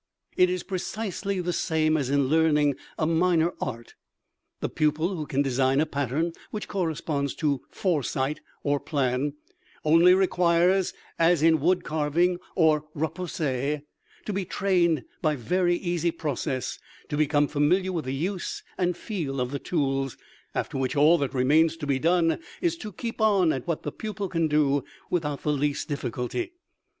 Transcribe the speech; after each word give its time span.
It 0.35 0.49
is 0.49 0.63
precisely 0.63 1.41
the 1.41 1.53
same 1.53 1.95
as 1.95 2.09
in 2.09 2.25
learning 2.25 2.75
a 2.97 3.05
minor 3.05 3.53
art, 3.61 3.93
the 4.59 4.67
pupil 4.67 5.15
who 5.15 5.27
can 5.27 5.43
design 5.43 5.79
a 5.79 5.85
pattern 5.85 6.31
(which 6.49 6.67
corresponds 6.67 7.35
to 7.35 7.61
Foresight 7.69 8.41
or 8.63 8.79
plan), 8.79 9.33
only 9.85 10.15
requires, 10.15 10.95
as 11.19 11.43
in 11.43 11.59
wood 11.59 11.83
carving 11.83 12.39
or 12.55 12.85
repoussé, 12.95 13.83
to 14.25 14.33
be 14.33 14.43
trained 14.43 15.03
by 15.21 15.35
very 15.35 15.75
easy 15.75 16.09
process 16.09 16.79
to 17.09 17.15
become 17.15 17.47
familiar 17.47 17.91
with 17.93 18.05
the 18.05 18.15
use 18.15 18.63
and 18.79 18.97
feel 18.97 19.39
of 19.39 19.51
the 19.51 19.59
tools, 19.59 20.17
after 20.55 20.79
which 20.79 20.95
all 20.95 21.19
that 21.19 21.35
remains 21.35 21.77
to 21.77 21.85
be 21.85 21.99
done 21.99 22.39
is 22.59 22.75
to 22.77 22.91
keep 22.91 23.21
on 23.21 23.53
at 23.53 23.67
what 23.67 23.83
the 23.83 23.91
pupil 23.91 24.27
can 24.29 24.47
do 24.47 24.83
without 25.11 25.43
the 25.43 25.53
least 25.53 25.87
difficulty. 25.87 26.53